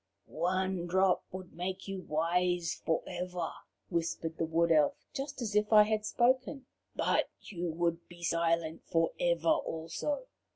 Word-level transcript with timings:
"One 0.25 0.87
drop 0.87 1.25
would 1.31 1.53
make 1.53 1.87
you 1.87 2.01
wise 2.01 2.81
for 2.83 3.03
ever," 3.05 3.51
whispered 3.89 4.37
the 4.39 4.45
Wood 4.47 4.71
Elf, 4.71 4.95
just 5.13 5.43
as 5.43 5.55
if 5.55 5.71
I 5.71 5.83
had 5.83 6.07
spoken, 6.07 6.65
"but 6.95 7.29
you 7.39 7.69
would 7.69 8.07
be 8.07 8.23
silent 8.23 8.81
for 8.87 9.11
ever, 9.19 9.47
also. 9.49 10.25